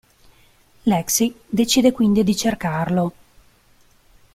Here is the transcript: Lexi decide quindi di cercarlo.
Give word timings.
Lexi 0.85 1.31
decide 1.47 1.91
quindi 1.91 2.23
di 2.23 2.35
cercarlo. 2.35 3.13